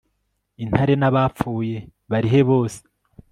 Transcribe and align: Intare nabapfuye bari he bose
Intare 0.63 0.93
nabapfuye 0.99 1.75
bari 2.11 2.27
he 2.33 2.41
bose 2.49 2.79